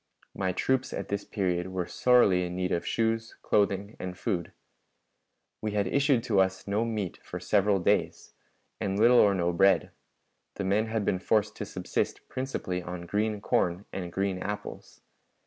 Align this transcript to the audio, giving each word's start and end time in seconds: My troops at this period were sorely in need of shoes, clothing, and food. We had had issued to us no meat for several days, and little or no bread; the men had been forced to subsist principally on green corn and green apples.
My 0.33 0.51
troops 0.51 0.93
at 0.93 1.09
this 1.09 1.23
period 1.23 1.67
were 1.67 1.85
sorely 1.85 2.43
in 2.43 2.55
need 2.55 2.71
of 2.71 2.87
shoes, 2.87 3.35
clothing, 3.43 3.95
and 3.99 4.17
food. 4.17 4.51
We 5.61 5.73
had 5.73 5.85
had 5.85 5.93
issued 5.93 6.23
to 6.23 6.39
us 6.41 6.67
no 6.67 6.83
meat 6.85 7.19
for 7.23 7.39
several 7.39 7.77
days, 7.77 8.33
and 8.79 8.97
little 8.97 9.19
or 9.19 9.35
no 9.35 9.53
bread; 9.53 9.91
the 10.55 10.63
men 10.63 10.87
had 10.87 11.05
been 11.05 11.19
forced 11.19 11.55
to 11.57 11.65
subsist 11.67 12.27
principally 12.29 12.81
on 12.81 13.05
green 13.05 13.41
corn 13.41 13.85
and 13.93 14.11
green 14.11 14.39
apples. 14.39 15.01